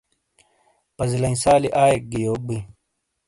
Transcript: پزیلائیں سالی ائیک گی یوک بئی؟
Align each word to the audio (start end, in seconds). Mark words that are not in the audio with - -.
پزیلائیں 0.97 1.39
سالی 1.43 1.69
ائیک 1.81 2.01
گی 2.11 2.19
یوک 2.25 2.41
بئی؟ 2.47 2.59